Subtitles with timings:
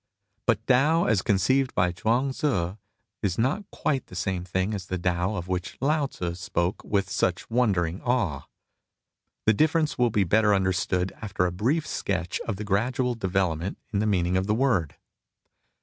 [0.47, 2.75] But Tao as conceived by Chuang Tzii
[3.21, 7.07] is not quite the same thing as the Tao of which Lao Tzu spoke with
[7.07, 8.47] such wondering awe.
[9.45, 13.99] The difference will be better understood after a brief sketch of the gradual development in
[13.99, 14.95] the meaning of the word.